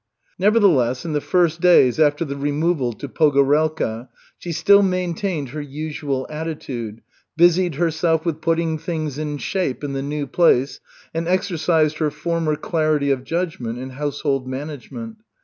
Nevertheless, 0.39 1.05
in 1.05 1.13
the 1.13 1.21
first 1.21 1.61
days 1.61 1.99
after 1.99 2.25
the 2.25 2.35
removal 2.35 2.91
to 2.93 3.07
Pogorelka, 3.07 4.09
she 4.39 4.51
still 4.51 4.81
maintained 4.81 5.49
her 5.49 5.61
usual 5.61 6.25
attitude, 6.27 7.01
busied 7.37 7.75
herself 7.75 8.25
with 8.25 8.41
putting 8.41 8.79
things 8.79 9.19
in 9.19 9.37
shape 9.37 9.83
in 9.83 9.93
the 9.93 10.01
new 10.01 10.25
place, 10.25 10.79
and 11.13 11.27
exercised 11.27 11.99
her 11.99 12.09
former 12.09 12.55
clarity 12.55 13.11
of 13.11 13.23
judgment 13.23 13.77
in 13.77 13.91
household 13.91 14.47
management. 14.47 15.17